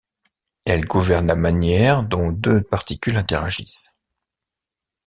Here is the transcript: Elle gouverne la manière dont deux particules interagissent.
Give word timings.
Elle 0.65 0.85
gouverne 0.85 1.27
la 1.27 1.35
manière 1.35 2.01
dont 2.01 2.31
deux 2.31 2.63
particules 2.63 3.17
interagissent. 3.17 3.91